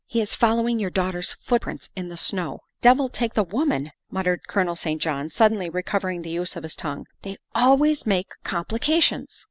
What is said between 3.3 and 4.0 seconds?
the women,"